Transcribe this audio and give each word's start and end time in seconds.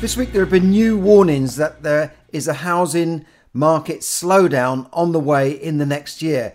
This 0.00 0.16
week, 0.16 0.30
there 0.30 0.42
have 0.42 0.50
been 0.50 0.70
new 0.70 0.96
warnings 0.96 1.56
that 1.56 1.82
there 1.82 2.14
is 2.32 2.46
a 2.46 2.54
housing 2.54 3.26
market 3.52 4.02
slowdown 4.02 4.88
on 4.92 5.10
the 5.10 5.18
way 5.18 5.50
in 5.50 5.78
the 5.78 5.86
next 5.86 6.22
year. 6.22 6.54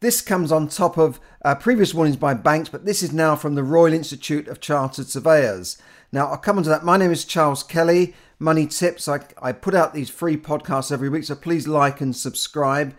This 0.00 0.22
comes 0.22 0.50
on 0.50 0.66
top 0.66 0.96
of 0.96 1.20
uh, 1.44 1.56
previous 1.56 1.92
warnings 1.92 2.16
by 2.16 2.32
banks, 2.32 2.70
but 2.70 2.86
this 2.86 3.02
is 3.02 3.12
now 3.12 3.36
from 3.36 3.54
the 3.54 3.62
Royal 3.62 3.92
Institute 3.92 4.48
of 4.48 4.62
Chartered 4.62 5.08
Surveyors. 5.08 5.76
Now, 6.10 6.28
I'll 6.28 6.38
come 6.38 6.56
on 6.56 6.62
to 6.62 6.70
that. 6.70 6.82
My 6.82 6.96
name 6.96 7.12
is 7.12 7.26
Charles 7.26 7.62
Kelly, 7.62 8.14
Money 8.38 8.66
Tips. 8.66 9.08
I, 9.08 9.20
I 9.42 9.52
put 9.52 9.74
out 9.74 9.92
these 9.92 10.08
free 10.08 10.38
podcasts 10.38 10.90
every 10.90 11.10
week, 11.10 11.24
so 11.24 11.34
please 11.34 11.68
like 11.68 12.00
and 12.00 12.16
subscribe. 12.16 12.94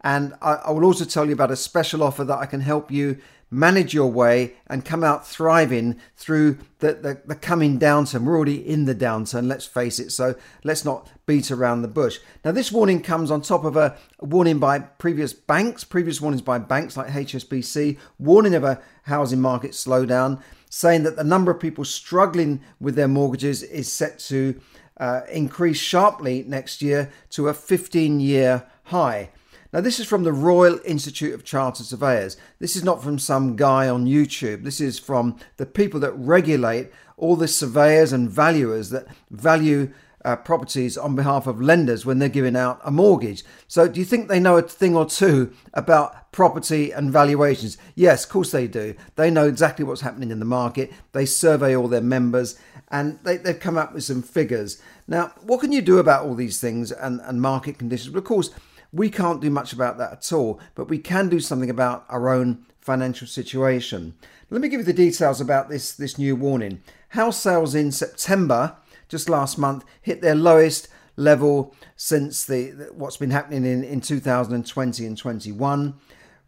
And 0.00 0.32
I, 0.40 0.54
I 0.54 0.70
will 0.70 0.86
also 0.86 1.04
tell 1.04 1.26
you 1.26 1.34
about 1.34 1.50
a 1.50 1.56
special 1.56 2.02
offer 2.02 2.24
that 2.24 2.38
I 2.38 2.46
can 2.46 2.62
help 2.62 2.90
you 2.90 3.18
manage 3.50 3.94
your 3.94 4.10
way 4.10 4.54
and 4.66 4.84
come 4.84 5.04
out 5.04 5.26
thriving 5.26 6.00
through 6.16 6.58
the, 6.80 6.94
the, 6.94 7.22
the, 7.26 7.34
coming 7.34 7.78
downturn. 7.78 8.24
We're 8.24 8.36
already 8.36 8.66
in 8.66 8.84
the 8.86 8.94
downturn, 8.94 9.46
let's 9.46 9.66
face 9.66 9.98
it, 9.98 10.10
so 10.10 10.34
let's 10.64 10.84
not 10.84 11.08
beat 11.26 11.50
around 11.50 11.82
the 11.82 11.88
bush. 11.88 12.18
Now, 12.44 12.52
this 12.52 12.72
warning 12.72 13.02
comes 13.02 13.30
on 13.30 13.42
top 13.42 13.64
of 13.64 13.76
a, 13.76 13.96
warning 14.20 14.58
by 14.58 14.80
previous 14.80 15.32
banks, 15.32 15.84
previous 15.84 16.20
warnings 16.20 16.42
by 16.42 16.58
banks 16.58 16.96
like 16.96 17.08
HSBC, 17.08 17.98
warning 18.18 18.54
of 18.54 18.64
a 18.64 18.80
housing 19.02 19.40
market 19.40 19.72
slowdown, 19.72 20.42
saying 20.68 21.04
that 21.04 21.16
the 21.16 21.24
number 21.24 21.50
of 21.50 21.60
people 21.60 21.84
struggling 21.84 22.60
with 22.80 22.96
their 22.96 23.08
mortgages 23.08 23.62
is 23.62 23.90
set 23.92 24.18
to 24.18 24.60
uh, 24.98 25.20
increase 25.30 25.78
sharply 25.78 26.44
next 26.46 26.82
year 26.82 27.10
to 27.30 27.48
a 27.48 27.54
15 27.54 28.18
year 28.18 28.66
high. 28.84 29.30
Now, 29.72 29.80
this 29.80 29.98
is 29.98 30.06
from 30.06 30.24
the 30.24 30.32
Royal 30.32 30.78
Institute 30.84 31.34
of 31.34 31.44
Chartered 31.44 31.86
Surveyors. 31.86 32.36
This 32.58 32.76
is 32.76 32.84
not 32.84 33.02
from 33.02 33.18
some 33.18 33.56
guy 33.56 33.88
on 33.88 34.06
YouTube. 34.06 34.62
This 34.64 34.80
is 34.80 34.98
from 34.98 35.36
the 35.56 35.66
people 35.66 36.00
that 36.00 36.12
regulate 36.12 36.90
all 37.16 37.36
the 37.36 37.48
surveyors 37.48 38.12
and 38.12 38.30
valuers 38.30 38.90
that 38.90 39.06
value 39.30 39.92
uh, 40.24 40.36
properties 40.36 40.98
on 40.98 41.14
behalf 41.14 41.46
of 41.46 41.60
lenders 41.60 42.04
when 42.04 42.18
they're 42.18 42.28
giving 42.28 42.56
out 42.56 42.80
a 42.84 42.90
mortgage. 42.90 43.44
So, 43.68 43.86
do 43.86 44.00
you 44.00 44.06
think 44.06 44.28
they 44.28 44.40
know 44.40 44.56
a 44.56 44.62
thing 44.62 44.96
or 44.96 45.06
two 45.06 45.52
about 45.72 46.32
property 46.32 46.90
and 46.90 47.12
valuations? 47.12 47.78
Yes, 47.94 48.24
of 48.24 48.30
course 48.30 48.50
they 48.50 48.66
do. 48.66 48.94
They 49.14 49.30
know 49.30 49.46
exactly 49.46 49.84
what's 49.84 50.00
happening 50.00 50.32
in 50.32 50.40
the 50.40 50.44
market. 50.44 50.92
They 51.12 51.26
survey 51.26 51.76
all 51.76 51.86
their 51.86 52.00
members 52.00 52.58
and 52.88 53.18
they, 53.22 53.38
have 53.38 53.60
come 53.60 53.78
up 53.78 53.94
with 53.94 54.04
some 54.04 54.22
figures. 54.22 54.80
Now, 55.06 55.32
what 55.42 55.60
can 55.60 55.72
you 55.72 55.82
do 55.82 55.98
about 55.98 56.24
all 56.24 56.34
these 56.34 56.60
things 56.60 56.90
and, 56.90 57.20
and 57.20 57.40
market 57.40 57.78
conditions? 57.78 58.10
Well, 58.10 58.18
of 58.18 58.24
course, 58.24 58.50
we 58.96 59.10
can't 59.10 59.40
do 59.40 59.50
much 59.50 59.72
about 59.72 59.98
that 59.98 60.12
at 60.12 60.32
all, 60.32 60.60
but 60.74 60.88
we 60.88 60.98
can 60.98 61.28
do 61.28 61.40
something 61.40 61.70
about 61.70 62.04
our 62.08 62.28
own 62.28 62.64
financial 62.80 63.26
situation. 63.26 64.14
Let 64.48 64.60
me 64.60 64.68
give 64.68 64.80
you 64.80 64.84
the 64.84 64.92
details 64.92 65.40
about 65.40 65.68
this, 65.68 65.92
this 65.92 66.18
new 66.18 66.36
warning. 66.36 66.82
House 67.10 67.40
sales 67.40 67.74
in 67.74 67.92
September, 67.92 68.76
just 69.08 69.28
last 69.28 69.58
month, 69.58 69.84
hit 70.00 70.22
their 70.22 70.34
lowest 70.34 70.88
level 71.16 71.74
since 71.96 72.44
the 72.44 72.90
what's 72.92 73.16
been 73.16 73.30
happening 73.30 73.64
in, 73.64 73.82
in 73.82 74.00
2020 74.00 75.06
and 75.06 75.18
21. 75.18 75.94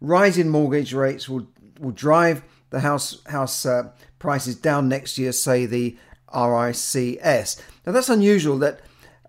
Rising 0.01 0.49
mortgage 0.49 0.93
rates 0.93 1.27
will 1.27 1.47
will 1.79 1.91
drive 1.91 2.43
the 2.69 2.81
house 2.81 3.21
house 3.25 3.65
uh, 3.65 3.91
prices 4.19 4.55
down 4.55 4.87
next 4.87 5.17
year, 5.17 5.31
say 5.31 5.65
the 5.65 5.97
RICS. 6.33 7.61
Now 7.85 7.91
that's 7.91 8.09
unusual 8.09 8.57
that 8.59 8.79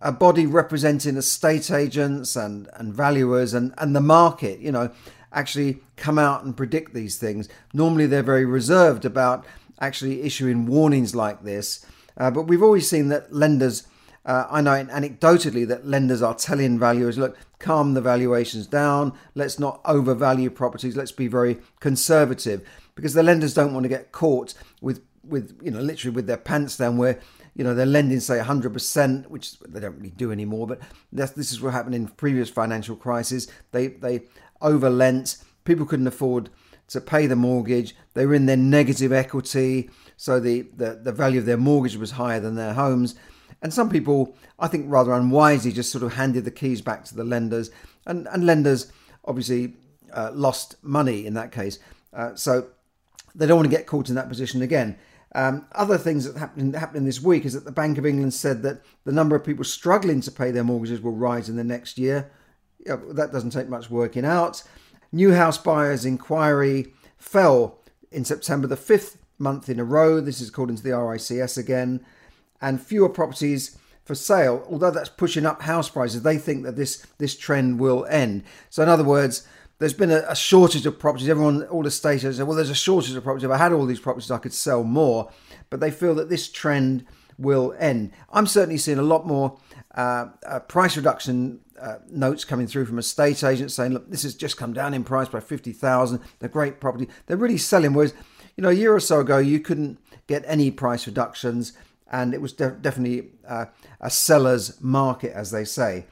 a 0.01 0.13
body 0.13 0.47
representing 0.47 1.17
estate 1.17 1.71
agents 1.71 2.37
and, 2.37 2.69
and 2.75 2.95
valuers 2.95 3.53
and, 3.53 3.75
and 3.79 3.95
the 3.95 4.01
market, 4.01 4.59
you 4.61 4.73
know, 4.73 4.91
actually 5.33 5.81
come 5.97 6.19
out 6.19 6.43
and 6.43 6.57
predict 6.57 6.95
these 6.95 7.19
things. 7.19 7.49
Normally 7.73 8.07
they're 8.07 8.23
very 8.23 8.45
reserved 8.45 9.05
about 9.05 9.45
actually 9.81 10.23
issuing 10.23 10.67
warnings 10.67 11.15
like 11.15 11.45
this. 11.45 11.85
Uh, 12.17 12.31
but 12.31 12.43
we've 12.43 12.63
always 12.63 12.89
seen 12.89 13.09
that 13.09 13.33
lenders, 13.33 13.87
uh, 14.25 14.47
I 14.51 14.61
know 14.61 14.85
anecdotally 14.85 15.67
that 15.69 15.87
lenders 15.87 16.23
are 16.23 16.35
telling 16.35 16.79
valuers, 16.79 17.19
look, 17.19 17.37
calm 17.59 17.95
the 17.95 18.01
valuations 18.01 18.67
down, 18.67 19.13
let's 19.35 19.59
not 19.59 19.81
overvalue 19.85 20.51
properties, 20.51 20.97
let's 20.97 21.13
be 21.13 21.29
very 21.29 21.59
conservative 21.79 22.67
because 22.95 23.15
the 23.15 23.23
lenders 23.23 23.55
don't 23.55 23.73
want 23.73 23.85
to 23.85 23.89
get 23.89 24.13
caught 24.13 24.55
with 24.81 25.03
with 25.23 25.59
you 25.63 25.71
know 25.71 25.81
literally 25.81 26.15
with 26.15 26.27
their 26.27 26.37
pants 26.37 26.77
down 26.77 26.97
where 26.97 27.21
you 27.61 27.65
know, 27.65 27.75
they're 27.75 27.85
lending, 27.85 28.21
say, 28.21 28.39
100%, 28.39 29.27
which 29.27 29.59
they 29.61 29.81
don't 29.81 29.99
really 29.99 30.09
do 30.09 30.33
anymore, 30.33 30.67
but 30.67 30.81
this 31.13 31.53
is 31.53 31.61
what 31.61 31.75
happened 31.75 31.95
in 31.95 32.09
previous 32.09 32.49
financial 32.49 32.97
crises. 32.97 33.53
They, 33.73 33.89
they 33.89 34.23
overlent, 34.63 35.37
people 35.65 35.85
couldn't 35.85 36.07
afford 36.07 36.49
to 36.89 37.03
pay 37.03 37.27
the 37.27 37.37
mortgage, 37.37 37.95
they 38.15 38.25
were 38.25 38.33
in 38.33 38.47
their 38.47 38.57
negative 38.57 39.13
equity, 39.13 39.91
so 40.17 40.41
the, 40.41 40.63
the, 40.75 41.01
the 41.05 41.13
value 41.13 41.39
of 41.39 41.45
their 41.45 41.59
mortgage 41.59 41.99
was 41.99 42.13
higher 42.13 42.41
than 42.41 42.55
their 42.55 42.73
homes. 42.73 43.15
And 43.61 43.75
some 43.75 43.91
people, 43.91 44.35
I 44.59 44.67
think 44.67 44.87
rather 44.89 45.13
unwisely, 45.13 45.71
just 45.71 45.93
sort 45.93 46.03
of 46.03 46.15
handed 46.15 46.47
the 46.47 46.51
keys 46.51 46.81
back 46.81 47.05
to 47.05 47.15
the 47.15 47.25
lenders, 47.25 47.71
and, 48.07 48.27
and 48.29 48.47
lenders 48.47 48.91
obviously 49.27 49.75
uh, 50.15 50.31
lost 50.33 50.77
money 50.83 51.27
in 51.27 51.35
that 51.35 51.53
case. 51.53 51.79
Uh, 52.15 52.35
so 52.35 52.69
they 53.35 53.47
don't 53.47 53.59
want 53.59 53.71
to 53.71 53.77
get 53.77 53.87
caught 53.87 54.09
in 54.09 54.15
that 54.15 54.31
position 54.31 54.63
again. 54.63 54.99
Um, 55.35 55.67
other 55.73 55.97
things 55.97 56.25
that 56.25 56.39
happened 56.39 56.75
happening 56.75 57.05
this 57.05 57.23
week 57.23 57.45
is 57.45 57.53
that 57.53 57.65
the 57.65 57.73
Bank 57.73 57.99
of 57.99 58.07
England 58.07 58.35
said 58.35 58.63
that 58.63 58.83
the 59.05 59.13
number 59.13 59.37
of 59.37 59.45
people 59.45 59.65
struggling 59.65 60.21
to 60.23 60.31
pay 60.31 60.51
their 60.51 60.65
mortgages 60.65 61.01
will 61.01 61.13
rise 61.13 61.49
in 61.49 61.57
the 61.57 61.65
next 61.65 61.99
year. 61.99 62.31
Yeah, 62.85 62.97
that 63.11 63.33
doesn't 63.33 63.51
take 63.51 63.69
much 63.69 63.91
working 63.91 64.25
out. 64.25 64.63
New 65.13 65.33
house 65.33 65.59
buyers 65.59 66.05
inquiry 66.05 66.93
fell 67.17 67.79
in 68.11 68.25
September, 68.25 68.67
the 68.67 68.77
fifth 68.77 69.19
month 69.39 69.69
in 69.69 69.79
a 69.79 69.85
row. 69.85 70.21
This 70.21 70.41
is 70.41 70.49
according 70.49 70.77
to 70.77 70.83
the 70.83 70.91
RICS 70.91 71.59
again, 71.59 72.05
and 72.61 72.81
fewer 72.81 73.09
properties 73.09 73.79
for 74.05 74.15
sale. 74.15 74.67
Although 74.69 74.91
that's 74.91 75.09
pushing 75.09 75.47
up 75.47 75.63
house 75.63 75.89
prices, 75.89 76.23
they 76.23 76.39
think 76.39 76.65
that 76.65 76.77
this 76.77 77.07
this 77.19 77.37
trend 77.37 77.79
will 77.79 78.05
end. 78.07 78.43
So, 78.69 78.83
in 78.83 78.89
other 78.89 79.05
words, 79.05 79.47
there's 79.81 79.95
been 79.95 80.11
a, 80.11 80.23
a, 80.29 80.37
shortage 80.37 80.85
of 80.87 80.99
properties. 80.99 81.29
Everyone, 81.29 81.65
all 81.65 81.83
the 81.83 81.91
state 81.91 82.21
said, 82.21 82.39
well, 82.43 82.55
there's 82.55 82.71
a 82.71 82.75
shortage 82.75 83.15
of 83.15 83.25
properties. 83.25 83.45
If 83.45 83.51
I 83.51 83.57
had 83.57 83.73
all 83.73 83.87
these 83.87 83.99
properties, 83.99 84.31
I 84.31 84.37
could 84.37 84.53
sell 84.53 84.85
more. 84.85 85.31
But 85.71 85.81
they 85.81 85.91
feel 85.91 86.15
that 86.17 86.29
this 86.29 86.51
trend 86.51 87.07
will 87.39 87.75
end. 87.79 88.13
I'm 88.31 88.47
certainly 88.47 88.77
seeing 88.77 88.99
a 88.99 89.03
lot 89.03 89.27
more 89.27 89.59
uh, 89.95 90.27
uh, 90.47 90.61
price 90.61 90.99
reduction 90.99 91.61
uh, 91.81 91.97
notes 92.11 92.45
coming 92.45 92.67
through 92.67 92.85
from 92.85 92.99
estate 92.99 93.43
agents 93.43 93.75
saying, 93.75 93.95
look, 93.95 94.11
this 94.11 94.23
has 94.23 94.35
just 94.35 94.59
come 94.59 94.75
down 94.75 94.93
in 94.93 95.03
price 95.03 95.29
by 95.29 95.41
50,000. 95.41 96.21
They're 96.39 96.49
great 96.51 96.79
property. 96.79 97.09
They're 97.27 97.39
really 97.39 97.59
selling. 97.59 97.95
Whereas, 97.95 98.13
you 98.57 98.63
know, 98.63 98.69
a 98.69 98.75
year 98.75 98.95
or 98.95 99.01
so 99.01 99.21
ago, 99.21 99.39
you 99.39 99.61
couldn't 99.61 99.99
get 100.27 100.45
any 100.47 100.71
price 100.71 101.07
reductions. 101.07 101.73
And 102.13 102.35
it 102.35 102.43
was 102.43 102.53
de- 102.53 102.73
definitely 102.73 103.31
uh, 103.49 103.67
a 103.99 104.11
seller's 104.11 104.79
market, 104.83 105.33
as 105.33 105.53
they 105.53 105.65
say. 105.65 106.05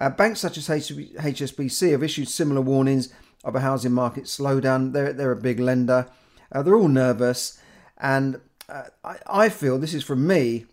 Uh, 0.00 0.10
banks 0.10 0.40
such 0.40 0.56
as 0.56 0.68
HSBC 0.68 1.90
have 1.90 2.02
issued 2.02 2.28
similar 2.28 2.60
warnings 2.60 3.12
of 3.44 3.56
a 3.56 3.60
housing 3.60 3.92
market 3.92 4.24
slowdown. 4.24 4.92
They're, 4.92 5.12
they're 5.12 5.32
a 5.32 5.36
big 5.36 5.58
lender. 5.60 6.08
Uh, 6.52 6.62
they're 6.62 6.76
all 6.76 6.88
nervous. 6.88 7.60
And 7.98 8.40
uh, 8.68 8.84
I, 9.04 9.16
I 9.26 9.48
feel, 9.48 9.78
this 9.78 9.94
is 9.94 10.04
from 10.04 10.26
me, 10.26 10.66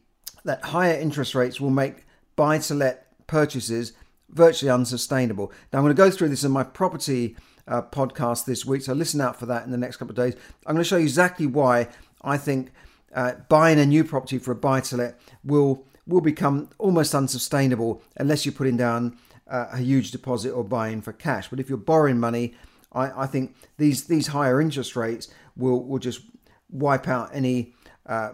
that 0.44 0.64
higher 0.64 0.94
interest 0.94 1.34
rates 1.34 1.60
will 1.60 1.72
make 1.72 2.06
buy 2.36 2.60
to 2.60 2.76
let 2.76 3.08
purchases 3.28 3.94
virtually 4.30 4.70
unsustainable. 4.70 5.52
Now, 5.72 5.80
I'm 5.80 5.86
going 5.86 5.96
to 5.96 6.02
go 6.02 6.12
through 6.12 6.30
this 6.30 6.44
in 6.44 6.52
my 6.52 6.64
property 6.64 7.36
uh, 7.68 7.82
podcast 7.82 8.46
this 8.46 8.66
week, 8.66 8.84
so 8.84 8.94
listen 8.94 9.22
out 9.22 9.40
for 9.40 9.48
that 9.48 9.66
in 9.66 9.72
the 9.72 9.78
next 9.78 9.98
couple 9.98 10.12
of 10.12 10.18
days. 10.18 10.36
I'm 10.66 10.76
going 10.76 10.84
to 10.84 10.88
show 10.88 10.98
you 10.98 11.04
exactly 11.04 11.48
why 11.48 11.88
I 12.22 12.38
think 12.38 12.72
uh, 13.14 13.34
buying 13.50 13.80
a 13.80 13.86
new 13.86 14.04
property 14.04 14.38
for 14.38 14.52
a 14.52 14.56
buy 14.56 14.82
to 14.82 14.98
let 14.98 15.20
will 15.44 15.86
will 16.08 16.22
become 16.22 16.70
almost 16.78 17.16
unsustainable 17.16 18.02
unless 18.18 18.46
you're 18.46 18.54
putting 18.54 18.78
down 18.78 19.18
uh, 19.48 19.68
a 19.72 19.78
huge 19.78 20.12
deposit 20.12 20.52
or 20.52 20.64
buying 20.64 21.02
for 21.02 21.14
cash. 21.14 21.50
But 21.50 21.60
if 21.60 21.70
you're 21.70 21.78
borrowing 21.78 22.20
money, 22.20 22.54
I, 22.92 23.24
I 23.24 23.28
think 23.28 23.56
these 23.78 24.06
these 24.06 24.28
higher 24.28 24.62
interest 24.62 24.96
rates 24.96 25.28
will 25.56 25.84
will 25.84 26.00
just 26.00 26.22
wipe 26.70 27.08
out 27.08 27.30
any 27.34 27.74
uh, 28.06 28.32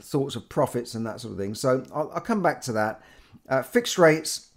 thoughts 0.00 0.36
of 0.36 0.48
profits 0.48 0.94
and 0.94 1.06
that 1.06 1.20
sort 1.20 1.32
of 1.32 1.38
thing. 1.38 1.54
So 1.54 1.84
I'll, 1.94 2.10
I'll 2.14 2.20
come 2.20 2.42
back 2.42 2.60
to 2.62 2.72
that. 2.72 3.02
Uh, 3.48 3.62
fixed 3.62 3.98
rates 3.98 4.50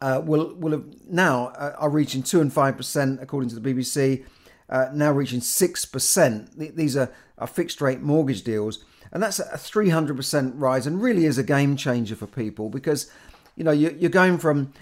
uh, 0.00 0.20
will 0.24 0.54
will 0.54 0.72
have 0.72 0.84
now 1.08 1.48
uh, 1.48 1.74
are 1.78 1.90
reaching 1.90 2.22
two 2.22 2.40
and 2.40 2.52
five 2.52 2.76
percent 2.76 3.20
according 3.22 3.50
to 3.50 3.58
the 3.58 3.74
BBC. 3.74 4.24
uh, 4.70 4.88
now 4.94 5.12
reaching 5.12 5.40
6%. 5.40 6.76
These 6.76 6.96
are, 6.96 7.12
are 7.38 7.46
fixed 7.46 7.80
rate 7.80 8.00
mortgage 8.00 8.42
deals. 8.42 8.84
And 9.12 9.22
that's 9.22 9.38
a 9.38 9.56
300% 9.56 10.52
rise 10.54 10.86
and 10.86 11.02
really 11.02 11.24
is 11.24 11.38
a 11.38 11.42
game 11.42 11.76
changer 11.76 12.14
for 12.14 12.26
people 12.26 12.68
because, 12.68 13.10
you 13.56 13.64
know, 13.64 13.72
you're 13.72 14.10
going 14.10 14.38
from 14.38 14.72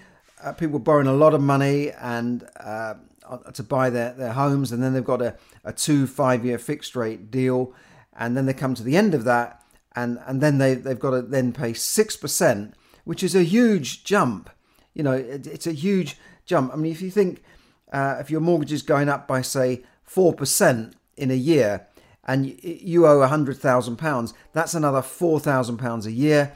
uh, 0.43 0.53
people 0.53 0.79
borrowing 0.79 1.07
a 1.07 1.15
lot 1.15 1.35
of 1.35 1.41
money 1.41 1.91
and 1.93 2.47
uh, 2.61 2.95
to 3.53 3.63
buy 3.63 3.91
their, 3.91 4.13
their 4.13 4.33
homes, 4.33 4.73
and 4.73 4.83
then 4.83 4.95
they've 4.95 5.05
got 5.05 5.23
a, 5.23 5.37
a 5.65 5.73
two, 5.73 6.07
five 6.07 6.45
year 6.45 6.59
fixed 6.59 6.97
rate 6.97 7.31
deal. 7.31 7.75
And 8.17 8.37
then 8.37 8.47
they 8.47 8.55
come 8.55 8.75
to 8.75 8.83
the 8.83 8.97
end 8.97 9.15
of 9.15 9.25
that, 9.25 9.63
and, 9.95 10.19
and 10.27 10.41
then 10.41 10.59
they, 10.59 10.75
they've 10.75 10.99
got 10.99 11.11
to 11.11 11.23
then 11.23 11.53
pay 11.53 11.73
6%, 11.73 12.73
which 13.05 13.23
is 13.23 13.35
a 13.35 13.45
huge 13.45 14.05
jump. 14.05 14.51
You 14.95 15.05
know, 15.05 15.13
it, 15.13 15.47
it's 15.47 15.67
a 15.67 15.73
huge 15.73 16.17
jump. 16.45 16.73
I 16.73 16.77
mean, 16.77 16.93
if 16.93 17.01
you 17.01 17.11
think 17.11 17.43
uh, 17.93 18.17
if 18.21 18.31
your 18.31 18.41
mortgage 18.41 18.73
is 18.73 18.83
going 18.83 19.09
up 19.09 19.27
by, 19.27 19.43
say, 19.43 19.83
4% 20.09 20.93
in 21.17 21.31
a 21.31 21.35
year, 21.35 21.87
and 22.29 22.63
you 22.63 23.07
owe 23.07 23.27
£100,000, 23.27 24.33
that's 24.53 24.75
another 24.75 25.01
£4,000 25.01 26.05
a 26.05 26.13
year. 26.13 26.55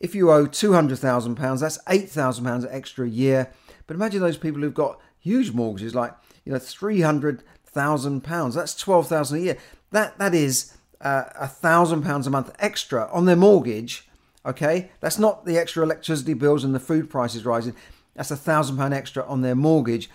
If 0.00 0.14
you 0.14 0.32
owe 0.32 0.46
£200,000, 0.46 1.60
that's 1.60 1.78
£8,000 1.84 2.66
extra 2.70 3.04
a 3.04 3.08
year. 3.08 3.52
But 3.86 3.96
imagine 3.96 4.20
those 4.20 4.38
people 4.38 4.62
who've 4.62 4.72
got 4.72 4.98
huge 5.18 5.52
mortgages, 5.52 5.94
like 5.94 6.14
you 6.46 6.52
know 6.52 6.58
£300,000, 6.58 8.54
that's 8.54 8.74
12000 8.74 9.36
a 9.36 9.40
year. 9.40 9.58
That 9.90 10.18
That 10.18 10.34
is 10.34 10.72
uh, 11.02 11.24
a 11.38 11.46
£1,000 11.46 12.26
a 12.26 12.30
month 12.30 12.56
extra 12.58 13.10
on 13.12 13.26
their 13.26 13.36
mortgage, 13.36 14.08
okay? 14.46 14.90
That's 15.00 15.18
not 15.18 15.44
the 15.44 15.58
extra 15.58 15.82
electricity 15.82 16.32
bills 16.32 16.64
and 16.64 16.74
the 16.74 16.80
food 16.80 17.10
prices 17.10 17.44
rising. 17.44 17.76
That's 18.14 18.30
a 18.30 18.36
£1,000 18.36 18.92
extra 18.94 19.22
on 19.26 19.42
their 19.42 19.54
mortgage, 19.54 20.08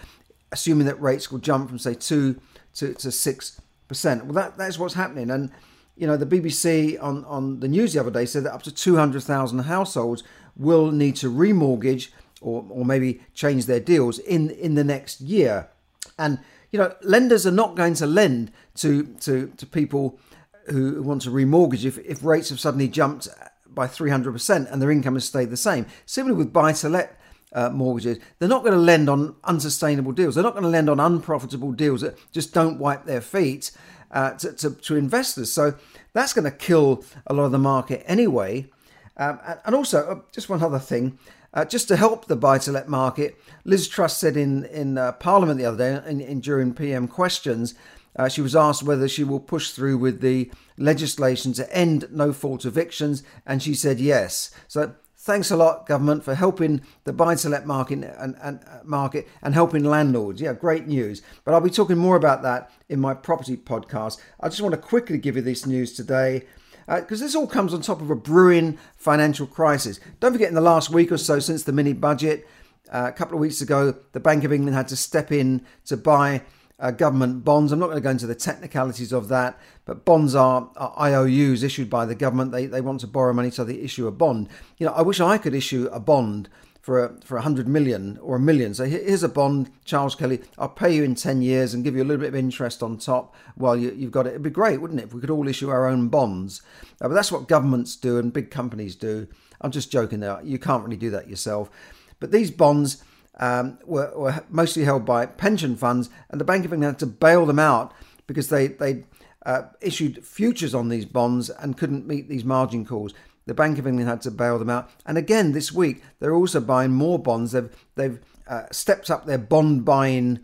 assuming 0.51 0.87
that 0.87 0.99
rates 0.99 1.31
will 1.31 1.39
jump 1.39 1.69
from, 1.69 1.77
say, 1.77 1.93
2 1.93 2.39
to, 2.75 2.93
to 2.95 3.11
6 3.11 3.61
percent. 3.87 4.25
Well, 4.25 4.33
that 4.33 4.57
that's 4.57 4.79
what's 4.79 4.93
happening, 4.93 5.29
and 5.29 5.51
you 5.95 6.07
know 6.07 6.17
the 6.17 6.25
BBC 6.25 7.01
on 7.01 7.25
on 7.25 7.59
the 7.59 7.67
news 7.67 7.93
the 7.93 7.99
other 7.99 8.11
day 8.11 8.25
said 8.25 8.43
that 8.43 8.53
up 8.53 8.63
to 8.63 8.71
two 8.71 8.95
hundred 8.95 9.23
thousand 9.23 9.59
households 9.59 10.23
will 10.55 10.91
need 10.91 11.15
to 11.17 11.31
remortgage 11.31 12.09
or 12.41 12.65
or 12.69 12.85
maybe 12.85 13.21
change 13.33 13.65
their 13.65 13.79
deals 13.79 14.19
in 14.19 14.49
in 14.49 14.75
the 14.75 14.83
next 14.83 15.21
year, 15.21 15.69
and 16.17 16.39
you 16.71 16.79
know 16.79 16.93
lenders 17.01 17.45
are 17.45 17.51
not 17.51 17.75
going 17.75 17.93
to 17.95 18.05
lend 18.05 18.51
to 18.75 19.03
to 19.21 19.47
to 19.57 19.65
people 19.65 20.19
who 20.67 21.01
want 21.03 21.21
to 21.21 21.29
remortgage 21.29 21.85
if 21.85 21.97
if 21.99 22.23
rates 22.23 22.49
have 22.49 22.59
suddenly 22.59 22.87
jumped 22.87 23.27
by 23.67 23.87
300% 23.87 24.71
and 24.71 24.81
their 24.81 24.89
income 24.89 25.15
has 25.15 25.25
stayed 25.25 25.49
the 25.49 25.57
same. 25.57 25.85
Similarly 26.05 26.45
with 26.45 26.53
buy 26.53 26.71
to 26.71 26.89
let 26.89 27.19
uh, 27.55 27.69
mortgages, 27.69 28.19
they're 28.37 28.49
not 28.49 28.61
going 28.61 28.73
to 28.73 28.79
lend 28.79 29.09
on 29.09 29.35
unsustainable 29.45 30.11
deals. 30.11 30.35
They're 30.35 30.43
not 30.43 30.53
going 30.53 30.63
to 30.63 30.69
lend 30.69 30.89
on 30.89 30.99
unprofitable 30.99 31.71
deals 31.71 32.01
that 32.01 32.17
just 32.31 32.53
don't 32.53 32.77
wipe 32.77 33.05
their 33.05 33.21
feet 33.21 33.71
uh, 34.11 34.31
to, 34.33 34.53
to, 34.53 34.71
to, 34.71 34.95
investors. 34.95 35.51
So 35.51 35.73
that's 36.13 36.33
going 36.33 36.45
to 36.45 36.51
kill 36.51 37.03
a 37.25 37.33
lot 37.33 37.45
of 37.45 37.51
the 37.51 37.57
market 37.57 38.03
anyway. 38.05 38.69
Um, 39.17 39.39
and 39.65 39.73
also, 39.73 40.05
uh, 40.05 40.19
just 40.31 40.49
one 40.49 40.61
other 40.61 40.79
thing, 40.79 41.17
uh, 41.53 41.63
just 41.63 41.87
to 41.87 41.95
help 41.95 42.25
the 42.25 42.35
buy-to-let 42.35 42.89
market, 42.89 43.41
Liz 43.63 43.87
Truss 43.87 44.17
said 44.17 44.35
in 44.35 44.65
in 44.65 44.97
uh, 44.97 45.13
Parliament 45.13 45.57
the 45.57 45.65
other 45.65 45.77
day, 46.01 46.09
in, 46.09 46.19
in 46.19 46.41
during 46.41 46.73
PM 46.73 47.07
questions, 47.07 47.73
uh, 48.17 48.27
she 48.27 48.41
was 48.41 48.55
asked 48.55 48.83
whether 48.83 49.07
she 49.07 49.23
will 49.23 49.39
push 49.39 49.71
through 49.71 49.97
with 49.97 50.19
the 50.19 50.51
legislation 50.77 51.53
to 51.53 51.73
end 51.73 52.07
no-fault 52.11 52.65
evictions, 52.65 53.23
and 53.45 53.63
she 53.63 53.73
said 53.73 54.01
yes. 54.01 54.51
So 54.67 54.95
thanks 55.25 55.49
a 55.49 55.57
lot, 55.57 55.87
government, 55.87 56.23
for 56.23 56.35
helping 56.35 56.81
the 57.03 57.11
buy-to-let 57.11 57.65
market 57.65 58.03
and, 58.19 58.35
and 58.41 58.59
uh, 58.67 58.77
market 58.83 59.27
and 59.41 59.55
helping 59.55 59.83
landlords. 59.83 60.39
Yeah, 60.39 60.53
great 60.53 60.85
news. 60.85 61.23
But 61.43 61.55
I'll 61.55 61.61
be 61.61 61.71
talking 61.71 61.97
more 61.97 62.15
about 62.15 62.43
that 62.43 62.69
in 62.89 62.99
my 62.99 63.15
property 63.15 63.57
podcast. 63.57 64.21
I 64.39 64.49
just 64.49 64.61
want 64.61 64.75
to 64.75 64.81
quickly 64.81 65.17
give 65.17 65.35
you 65.35 65.41
this 65.41 65.65
news 65.65 65.93
today 65.93 66.45
because 66.85 67.21
uh, 67.21 67.25
this 67.25 67.35
all 67.35 67.47
comes 67.47 67.73
on 67.73 67.81
top 67.81 68.01
of 68.01 68.11
a 68.11 68.15
brewing 68.15 68.77
financial 68.97 69.47
crisis. 69.47 69.99
Don't 70.19 70.31
forget, 70.31 70.49
in 70.49 70.55
the 70.55 70.61
last 70.61 70.91
week 70.91 71.11
or 71.11 71.17
so 71.17 71.39
since 71.39 71.63
the 71.63 71.71
mini 71.71 71.93
budget, 71.93 72.47
uh, 72.93 73.05
a 73.07 73.11
couple 73.11 73.33
of 73.33 73.41
weeks 73.41 73.61
ago, 73.61 73.95
the 74.11 74.19
Bank 74.19 74.43
of 74.43 74.53
England 74.53 74.75
had 74.75 74.87
to 74.89 74.95
step 74.95 75.31
in 75.31 75.65
to 75.85 75.97
buy 75.97 76.43
uh, 76.79 76.91
government 76.91 77.43
bonds. 77.43 77.71
I'm 77.71 77.79
not 77.79 77.87
going 77.87 77.97
to 77.97 78.01
go 78.01 78.09
into 78.09 78.27
the 78.27 78.35
technicalities 78.35 79.11
of 79.11 79.27
that, 79.29 79.59
but 79.85 80.05
bonds 80.05 80.35
are, 80.35 80.69
are, 80.75 80.93
IOUs 80.99 81.63
issued 81.63 81.89
by 81.89 82.05
the 82.05 82.15
government. 82.15 82.51
They, 82.51 82.65
they 82.65 82.81
want 82.81 82.99
to 83.01 83.07
borrow 83.07 83.33
money, 83.33 83.51
so 83.51 83.63
they 83.63 83.75
issue 83.75 84.07
a 84.07 84.11
bond. 84.11 84.49
You 84.77 84.87
know, 84.87 84.93
I 84.93 85.01
wish 85.01 85.19
I 85.19 85.37
could 85.37 85.53
issue 85.53 85.89
a 85.91 85.99
bond 85.99 86.49
for 86.81 87.03
a, 87.03 87.19
for 87.21 87.35
100 87.35 87.67
million 87.67 88.19
or 88.21 88.35
a 88.35 88.39
million. 88.39 88.73
So 88.73 88.85
here's 88.85 89.23
a 89.23 89.29
bond, 89.29 89.71
Charles 89.85 90.13
Kelly. 90.13 90.41
I'll 90.57 90.69
pay 90.69 90.93
you 90.93 91.03
in 91.03 91.15
10 91.15 91.41
years 91.41 91.73
and 91.73 91.83
give 91.83 91.95
you 91.95 92.03
a 92.03 92.05
little 92.05 92.21
bit 92.21 92.27
of 92.27 92.35
interest 92.35 92.83
on 92.83 92.97
top 92.97 93.33
while 93.55 93.75
you, 93.75 93.89
have 93.89 94.11
got 94.11 94.27
it. 94.27 94.31
It'd 94.31 94.43
be 94.43 94.51
great, 94.51 94.81
wouldn't 94.81 94.99
it, 94.99 95.05
if 95.05 95.13
we 95.13 95.21
could 95.21 95.31
all 95.31 95.47
issue 95.47 95.69
our 95.69 95.87
own 95.87 96.09
bonds? 96.09 96.61
Uh, 97.01 97.07
but 97.07 97.15
that's 97.15 97.31
what 97.31 97.47
governments 97.47 97.95
do 97.95 98.19
and 98.19 98.31
big 98.31 98.51
companies 98.51 98.95
do. 98.95 99.27
I'm 99.61 99.71
just 99.71 99.91
joking 99.91 100.19
there. 100.19 100.39
You 100.43 100.59
can't 100.59 100.83
really 100.83 100.97
do 100.97 101.09
that 101.11 101.29
yourself. 101.29 101.71
But 102.19 102.31
these 102.31 102.51
bonds 102.51 103.03
um, 103.37 103.79
were, 103.85 104.11
were, 104.15 104.43
mostly 104.49 104.83
held 104.83 105.05
by 105.05 105.25
pension 105.25 105.75
funds, 105.75 106.09
and 106.29 106.39
the 106.39 106.45
Bank 106.45 106.65
of 106.65 106.73
England 106.73 106.93
had 106.95 106.99
to 106.99 107.05
bail 107.05 107.45
them 107.45 107.59
out 107.59 107.93
because 108.27 108.49
they 108.49 108.67
they 108.67 109.03
uh, 109.45 109.63
issued 109.81 110.25
futures 110.25 110.73
on 110.73 110.89
these 110.89 111.05
bonds 111.05 111.49
and 111.49 111.77
couldn't 111.77 112.07
meet 112.07 112.29
these 112.29 112.45
margin 112.45 112.85
calls. 112.85 113.13
The 113.45 113.53
Bank 113.53 113.77
of 113.77 113.85
England 113.85 114.09
had 114.09 114.21
to 114.21 114.31
bail 114.31 114.57
them 114.57 114.69
out, 114.69 114.89
and 115.05 115.17
again 115.17 115.51
this 115.51 115.71
week 115.71 116.01
they're 116.19 116.33
also 116.33 116.59
buying 116.59 116.91
more 116.91 117.19
bonds. 117.19 117.51
They've 117.51 117.69
they've 117.95 118.19
uh, 118.47 118.63
stepped 118.71 119.09
up 119.11 119.25
their 119.25 119.37
bond 119.37 119.85
buying, 119.85 120.39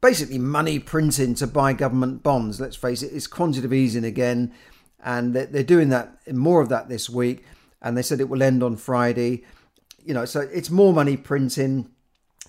basically 0.00 0.38
money 0.38 0.78
printing 0.78 1.34
to 1.36 1.46
buy 1.46 1.72
government 1.72 2.22
bonds. 2.22 2.60
Let's 2.60 2.76
face 2.76 3.02
it, 3.02 3.12
it's 3.12 3.26
quantitative 3.26 3.72
easing 3.72 4.04
again, 4.04 4.54
and 5.02 5.34
they're, 5.34 5.46
they're 5.46 5.62
doing 5.62 5.88
that 5.88 6.16
more 6.32 6.60
of 6.60 6.68
that 6.68 6.88
this 6.88 7.10
week. 7.10 7.44
And 7.82 7.96
they 7.96 8.02
said 8.02 8.20
it 8.20 8.28
will 8.28 8.42
end 8.42 8.62
on 8.62 8.76
Friday. 8.76 9.42
You 10.04 10.12
know, 10.12 10.26
so 10.26 10.40
it's 10.40 10.68
more 10.68 10.92
money 10.92 11.16
printing 11.16 11.88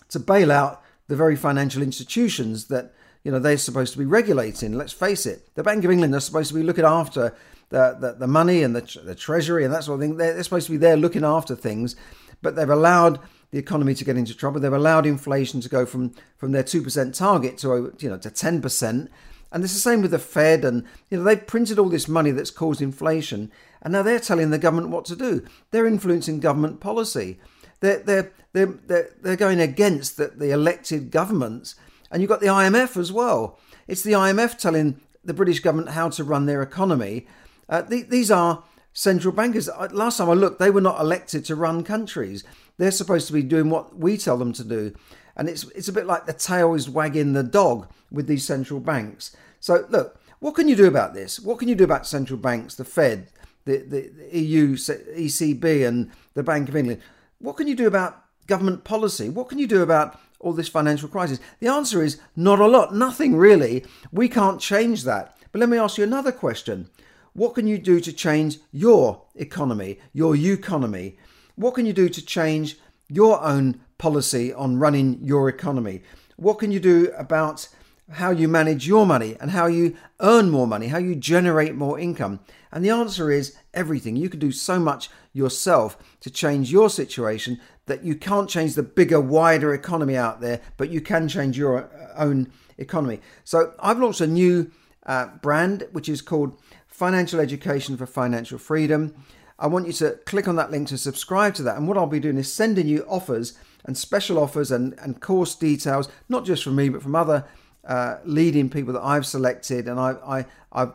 to 0.10 0.20
bail 0.20 0.52
out 0.52 0.84
the 1.08 1.16
very 1.16 1.36
financial 1.36 1.82
institutions 1.82 2.68
that 2.68 2.94
you 3.24 3.32
know 3.32 3.40
they're 3.40 3.58
supposed 3.58 3.94
to 3.94 4.00
be 4.00 4.06
regulating. 4.06 4.74
Let's 4.74 4.94
face 4.94 5.26
it, 5.26 5.54
the 5.56 5.64
Bank 5.64 5.84
of 5.84 5.92
England 5.92 6.16
are 6.16 6.20
supposed 6.20 6.50
to 6.50 6.56
be 6.56 6.64
looking 6.64 6.86
after 6.86 7.36
the 7.70 7.98
the, 8.00 8.14
the 8.14 8.28
money 8.28 8.64
and 8.64 8.76
the, 8.76 9.02
the 9.04 9.16
treasury 9.16 9.66
and 9.66 9.74
that 9.74 9.84
sort 9.84 9.96
of 9.96 10.02
thing. 10.02 10.18
They're, 10.18 10.34
they're 10.34 10.44
supposed 10.44 10.68
to 10.68 10.72
be 10.72 10.78
there 10.78 10.98
looking 10.98 11.24
after 11.26 11.56
things, 11.56 11.96
but 12.42 12.56
they've 12.56 12.70
allowed 12.70 13.20
the 13.52 13.60
economy 13.60 13.94
to 13.96 14.06
get 14.06 14.18
into 14.18 14.36
trouble. 14.36 14.60
They've 14.60 14.72
allowed 14.72 15.06
inflation 15.06 15.62
to 15.62 15.70
go 15.70 15.86
from 15.86 16.14
from 16.38 16.52
their 16.52 16.64
two 16.64 16.82
percent 16.82 17.16
target 17.16 17.58
to 17.60 17.94
you 18.00 18.10
know 18.10 18.18
to 18.18 18.32
ten 18.32 18.62
percent. 18.62 19.12
And 19.54 19.66
it's 19.66 19.74
the 19.74 19.80
same 19.80 20.02
with 20.02 20.12
the 20.12 20.20
Fed, 20.20 20.64
and 20.64 20.86
you 21.10 21.18
know 21.18 21.24
they've 21.24 21.46
printed 21.46 21.78
all 21.78 21.90
this 21.90 22.08
money 22.08 22.32
that's 22.32 22.52
caused 22.52 22.82
inflation, 22.82 23.52
and 23.82 23.92
now 23.92 24.02
they're 24.02 24.20
telling 24.20 24.50
the 24.50 24.58
government 24.58 24.90
what 24.90 25.04
to 25.06 25.16
do. 25.16 25.46
They're 25.72 25.88
influencing 25.88 26.40
government 26.40 26.80
policy. 26.80 27.38
They're 27.82 28.00
they're 28.00 28.32
they're 28.54 29.10
they're, 29.22 29.36
going 29.36 29.60
against 29.60 30.18
the, 30.18 30.28
the 30.28 30.52
elected 30.52 31.12
governments, 31.12 31.76
and 32.10 32.22
you've 32.22 32.30
got 32.30 32.40
the 32.40 32.48
IMF 32.48 32.98
as 32.98 33.12
well. 33.12 33.60
It's 33.88 34.04
the 34.04 34.14
IMF 34.14 34.58
telling 34.58 35.02
the 35.24 35.34
British 35.34 35.60
government 35.60 35.90
how 35.90 36.10
to 36.10 36.24
run 36.24 36.46
their 36.46 36.62
economy. 36.62 37.28
Uh, 37.70 37.82
the, 37.82 38.04
these 38.04 38.32
are 38.32 38.64
central 38.94 39.34
bankers. 39.34 39.70
Last 39.92 40.18
time 40.18 40.30
I 40.30 40.34
looked, 40.34 40.60
they 40.60 40.70
were 40.70 40.82
not 40.82 41.00
elected 41.00 41.46
to 41.46 41.56
run 41.56 41.84
countries. 41.84 42.44
They're 42.78 42.92
supposed 42.92 43.28
to 43.28 43.34
be 43.34 43.44
doing 43.44 43.70
what 43.70 43.98
we 43.98 44.18
tell 44.18 44.38
them 44.38 44.54
to 44.54 44.64
do. 44.64 44.94
And 45.36 45.50
it's 45.50 45.64
it's 45.70 45.88
a 45.88 45.94
bit 45.94 46.06
like 46.06 46.26
the 46.26 46.34
tail 46.34 46.74
is 46.74 46.90
wagging 46.90 47.34
the 47.34 47.44
dog 47.44 47.88
with 48.12 48.28
these 48.28 48.46
central 48.46 48.80
banks. 48.80 49.36
So 49.60 49.86
look, 49.90 50.20
what 50.40 50.56
can 50.56 50.68
you 50.68 50.76
do 50.76 50.88
about 50.88 51.14
this? 51.14 51.40
What 51.40 51.60
can 51.60 51.68
you 51.68 51.76
do 51.76 51.84
about 51.84 52.06
central 52.06 52.38
banks, 52.38 52.76
the 52.76 52.84
Fed, 52.84 53.28
the, 53.66 53.78
the, 53.78 54.10
the 54.10 54.40
EU, 54.40 54.76
ECB, 54.76 55.88
and 55.88 56.12
the 56.34 56.44
Bank 56.44 56.68
of 56.68 56.76
England? 56.76 57.02
What 57.42 57.58
can 57.58 57.68
you 57.68 57.76
do 57.76 57.88
about 57.88 58.24
government 58.46 58.84
policy? 58.84 59.28
What 59.28 59.50
can 59.50 59.58
you 59.58 59.66
do 59.66 59.82
about 59.82 60.20
all 60.40 60.54
this 60.54 60.70
financial 60.70 61.10
crisis? 61.10 61.40
The 61.60 61.70
answer 61.70 62.04
is 62.04 62.20
not 62.36 62.60
a 62.60 62.68
lot, 62.68 62.94
nothing 62.94 63.36
really. 63.36 63.84
We 64.12 64.30
can't 64.30 64.62
change 64.62 65.04
that. 65.06 65.36
But 65.52 65.60
let 65.60 65.70
me 65.70 65.80
ask 65.80 65.98
you 65.98 66.04
another 66.04 66.32
question. 66.32 66.90
What 67.34 67.56
can 67.56 67.66
you 67.66 67.80
do 67.80 68.00
to 68.00 68.14
change 68.14 68.60
your 68.72 69.24
economy, 69.36 70.00
your 70.14 70.36
economy? 70.36 71.18
What 71.56 71.74
can 71.74 71.88
you 71.88 71.94
do 71.94 72.10
to 72.10 72.24
change 72.24 72.78
your 73.10 73.42
own 73.44 73.82
policy 73.98 74.54
on 74.54 74.78
running 74.78 75.20
your 75.24 75.50
economy? 75.50 76.04
What 76.36 76.60
can 76.60 76.72
you 76.72 76.80
do 76.80 77.12
about 77.18 77.68
how 78.14 78.32
you 78.32 78.48
manage 78.48 78.88
your 78.88 79.06
money 79.06 79.38
and 79.40 79.52
how 79.52 79.68
you 79.68 79.96
earn 80.20 80.50
more 80.50 80.68
money, 80.68 80.88
how 80.88 80.98
you 80.98 81.16
generate 81.16 81.76
more 81.76 82.00
income? 82.00 82.40
And 82.72 82.84
the 82.84 82.90
answer 82.90 83.32
is 83.32 83.56
everything. 83.74 84.16
You 84.16 84.30
can 84.30 84.40
do 84.40 84.52
so 84.52 84.80
much 84.80 85.10
yourself 85.34 85.98
to 86.22 86.30
change 86.30 86.72
your 86.72 86.90
situation 86.90 87.60
that 87.86 88.04
you 88.04 88.16
can't 88.16 88.50
change 88.50 88.76
the 88.76 88.84
bigger, 88.84 89.20
wider 89.20 89.74
economy 89.74 90.18
out 90.18 90.42
there, 90.42 90.62
but 90.78 90.90
you 90.90 91.02
can 91.02 91.28
change 91.28 91.58
your 91.58 91.90
own 92.16 92.52
economy. 92.78 93.20
So 93.44 93.74
I've 93.80 94.00
launched 94.00 94.22
a 94.22 94.28
new 94.28 94.72
uh, 95.06 95.28
brand 95.42 95.88
which 95.92 96.10
is 96.10 96.22
called 96.22 96.60
Financial 96.88 97.40
Education 97.40 97.98
for 97.98 98.06
Financial 98.06 98.58
Freedom. 98.58 99.16
I 99.58 99.68
want 99.68 99.88
you 99.88 99.94
to 99.94 100.12
click 100.26 100.48
on 100.48 100.56
that 100.56 100.72
link 100.72 100.88
to 100.90 100.98
subscribe 100.98 101.54
to 101.56 101.64
that. 101.64 101.78
And 101.78 101.88
what 101.88 101.98
I'll 101.98 102.08
be 102.08 102.20
doing 102.20 102.38
is 102.38 102.52
sending 102.52 102.88
you 102.88 103.06
offers 103.08 103.58
and 103.86 103.98
special 103.98 104.38
offers 104.38 104.72
and, 104.72 104.98
and 105.00 105.22
course 105.22 105.56
details, 105.56 106.10
not 106.30 106.46
just 106.46 106.64
from 106.64 106.76
me, 106.76 106.90
but 106.90 107.02
from 107.02 107.16
other 107.16 107.46
uh, 107.88 108.18
leading 108.26 108.70
people 108.70 108.94
that 108.94 109.04
I've 109.04 109.26
selected, 109.26 109.88
and 109.88 110.00
I, 110.00 110.12
I, 110.26 110.46
I've 110.72 110.94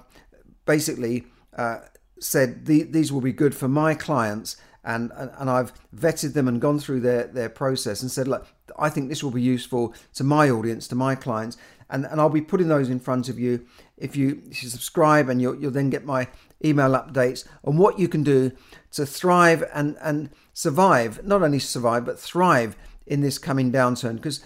basically 0.65 1.25
uh, 1.57 1.79
said 2.21 2.67
the, 2.67 2.83
these 2.83 3.13
will 3.13 3.21
be 3.21 3.33
good 3.33 3.55
for 3.55 3.69
my 3.69 3.95
clients. 3.95 4.57
And, 4.89 5.11
and, 5.17 5.33
and 5.37 5.51
I've 5.51 5.73
vetted 5.93 6.35
them 6.35 6.47
and 6.47 6.61
gone 6.61 6.79
through 6.79 7.01
their, 7.01 7.25
their 7.27 7.49
process 7.49 8.03
and 8.03 8.09
said, 8.09 8.29
look, 8.29 8.47
I 8.79 8.89
think 8.89 9.09
this 9.09 9.21
will 9.21 9.33
be 9.33 9.43
useful 9.43 9.93
to 10.15 10.23
my 10.23 10.49
audience, 10.49 10.87
to 10.87 10.95
my 10.95 11.17
clients, 11.17 11.57
and, 11.91 12.05
and 12.05 12.21
I'll 12.21 12.29
be 12.29 12.41
putting 12.41 12.69
those 12.69 12.89
in 12.89 13.01
front 13.01 13.29
of 13.29 13.37
you. 13.37 13.67
If 13.97 14.15
you, 14.15 14.43
if 14.49 14.63
you 14.63 14.69
subscribe, 14.69 15.29
and 15.29 15.43
you'll, 15.43 15.57
you'll 15.61 15.73
then 15.73 15.91
get 15.91 16.05
my 16.05 16.29
email 16.65 16.91
updates 16.91 17.45
on 17.65 17.79
what 17.79 17.99
you 17.99 18.07
can 18.07 18.23
do 18.23 18.53
to 18.93 19.05
thrive 19.05 19.65
and, 19.75 19.97
and 20.01 20.31
survive, 20.53 21.25
not 21.25 21.43
only 21.43 21.59
survive, 21.59 22.05
but 22.05 22.17
thrive 22.17 22.77
in 23.09 23.23
this 23.23 23.39
coming 23.39 23.73
downturn. 23.73 24.15
Because 24.15 24.45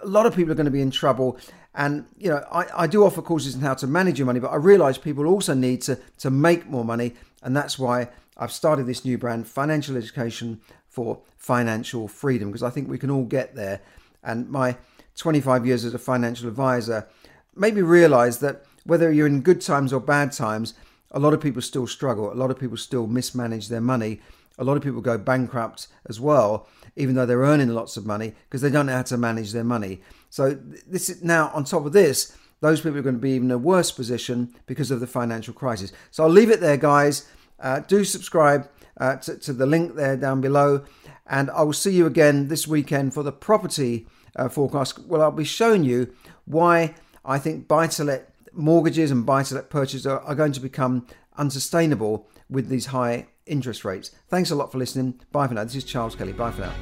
a 0.00 0.06
lot 0.06 0.24
of 0.24 0.36
people 0.36 0.52
are 0.52 0.56
going 0.56 0.66
to 0.66 0.70
be 0.70 0.82
in 0.82 0.92
trouble. 0.92 1.36
And, 1.74 2.06
you 2.18 2.30
know, 2.30 2.44
I, 2.50 2.66
I 2.82 2.86
do 2.86 3.04
offer 3.04 3.22
courses 3.22 3.54
on 3.54 3.60
how 3.60 3.74
to 3.74 3.86
manage 3.86 4.18
your 4.18 4.26
money, 4.26 4.40
but 4.40 4.50
I 4.50 4.56
realize 4.56 4.98
people 4.98 5.26
also 5.26 5.54
need 5.54 5.82
to, 5.82 5.98
to 6.18 6.30
make 6.30 6.66
more 6.66 6.84
money. 6.84 7.14
And 7.42 7.56
that's 7.56 7.78
why 7.78 8.08
I've 8.36 8.52
started 8.52 8.86
this 8.86 9.04
new 9.04 9.18
brand, 9.18 9.46
Financial 9.46 9.96
Education 9.96 10.60
for 10.88 11.20
Financial 11.36 12.08
Freedom, 12.08 12.48
because 12.48 12.62
I 12.62 12.70
think 12.70 12.88
we 12.88 12.98
can 12.98 13.10
all 13.10 13.24
get 13.24 13.54
there. 13.54 13.80
And 14.22 14.50
my 14.50 14.76
25 15.16 15.66
years 15.66 15.84
as 15.84 15.94
a 15.94 15.98
financial 15.98 16.48
advisor 16.48 17.08
made 17.54 17.74
me 17.74 17.82
realize 17.82 18.40
that 18.40 18.64
whether 18.84 19.12
you're 19.12 19.26
in 19.26 19.42
good 19.42 19.60
times 19.60 19.92
or 19.92 20.00
bad 20.00 20.32
times, 20.32 20.74
a 21.10 21.18
lot 21.18 21.34
of 21.34 21.40
people 21.40 21.62
still 21.62 21.86
struggle. 21.86 22.32
A 22.32 22.34
lot 22.34 22.50
of 22.50 22.58
people 22.58 22.76
still 22.76 23.06
mismanage 23.06 23.68
their 23.68 23.80
money. 23.80 24.20
A 24.58 24.64
lot 24.64 24.76
of 24.76 24.82
people 24.82 25.00
go 25.00 25.18
bankrupt 25.18 25.88
as 26.08 26.20
well, 26.20 26.66
even 26.96 27.14
though 27.14 27.26
they're 27.26 27.38
earning 27.38 27.68
lots 27.68 27.96
of 27.96 28.06
money 28.06 28.34
because 28.48 28.60
they 28.60 28.70
don't 28.70 28.86
know 28.86 28.96
how 28.96 29.02
to 29.02 29.16
manage 29.16 29.52
their 29.52 29.64
money. 29.64 30.00
So 30.28 30.58
this 30.86 31.08
is 31.08 31.22
now 31.22 31.50
on 31.54 31.64
top 31.64 31.86
of 31.86 31.92
this, 31.92 32.36
those 32.60 32.80
people 32.80 32.98
are 32.98 33.02
going 33.02 33.16
to 33.16 33.20
be 33.20 33.36
in 33.36 33.50
a 33.50 33.58
worse 33.58 33.90
position 33.90 34.54
because 34.66 34.90
of 34.90 35.00
the 35.00 35.06
financial 35.06 35.54
crisis. 35.54 35.92
So 36.10 36.24
I'll 36.24 36.30
leave 36.30 36.50
it 36.50 36.60
there, 36.60 36.76
guys. 36.76 37.26
Uh, 37.58 37.80
do 37.80 38.04
subscribe 38.04 38.68
uh, 38.98 39.16
to, 39.16 39.36
to, 39.38 39.52
the 39.52 39.66
link 39.66 39.94
there 39.94 40.16
down 40.16 40.40
below, 40.40 40.84
and 41.26 41.50
I 41.50 41.62
will 41.62 41.72
see 41.72 41.92
you 41.92 42.06
again 42.06 42.48
this 42.48 42.66
weekend 42.66 43.14
for 43.14 43.22
the 43.22 43.32
property 43.32 44.06
uh, 44.36 44.48
forecast. 44.48 44.98
Well, 45.00 45.22
I'll 45.22 45.30
be 45.30 45.44
showing 45.44 45.84
you 45.84 46.14
why 46.44 46.94
I 47.24 47.38
think 47.38 47.68
buy 47.68 47.86
to 47.88 48.04
let 48.04 48.32
mortgages 48.52 49.10
and 49.10 49.24
buy 49.24 49.42
to 49.44 49.54
let 49.54 49.70
purchases 49.70 50.06
are, 50.06 50.20
are 50.20 50.34
going 50.34 50.52
to 50.52 50.60
become 50.60 51.06
unsustainable 51.36 52.28
with 52.48 52.68
these 52.68 52.86
high 52.86 53.26
interest 53.50 53.84
rates. 53.84 54.10
Thanks 54.28 54.50
a 54.50 54.54
lot 54.54 54.72
for 54.72 54.78
listening. 54.78 55.20
Bye 55.32 55.48
for 55.48 55.54
now. 55.54 55.64
This 55.64 55.76
is 55.76 55.84
Charles 55.84 56.14
Kelly. 56.14 56.32
Bye 56.32 56.52
for 56.52 56.62
now. 56.62 56.72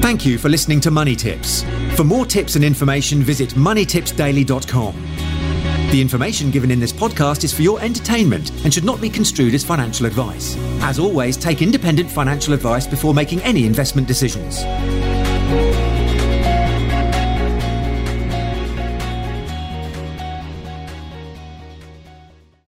Thank 0.00 0.26
you 0.26 0.36
for 0.38 0.50
listening 0.50 0.80
to 0.82 0.90
Money 0.90 1.16
Tips. 1.16 1.64
For 1.96 2.04
more 2.04 2.26
tips 2.26 2.56
and 2.56 2.64
information, 2.64 3.22
visit 3.22 3.50
moneytipsdaily.com. 3.50 4.94
The 5.90 6.00
information 6.00 6.50
given 6.50 6.70
in 6.70 6.80
this 6.80 6.92
podcast 6.92 7.44
is 7.44 7.54
for 7.54 7.62
your 7.62 7.80
entertainment 7.80 8.50
and 8.64 8.74
should 8.74 8.84
not 8.84 9.00
be 9.00 9.08
construed 9.08 9.54
as 9.54 9.64
financial 9.64 10.06
advice. 10.06 10.56
As 10.82 10.98
always, 10.98 11.36
take 11.36 11.62
independent 11.62 12.10
financial 12.10 12.52
advice 12.52 12.86
before 12.86 13.14
making 13.14 13.40
any 13.42 13.64
investment 13.64 14.08
decisions. 14.08 14.64